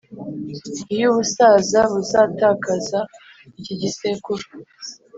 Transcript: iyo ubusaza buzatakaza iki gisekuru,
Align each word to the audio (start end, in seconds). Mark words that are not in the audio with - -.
iyo 0.93 1.05
ubusaza 1.11 1.79
buzatakaza 1.91 2.99
iki 3.57 3.73
gisekuru, 3.81 4.43